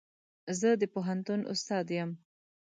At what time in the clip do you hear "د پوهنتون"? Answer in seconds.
0.81-1.41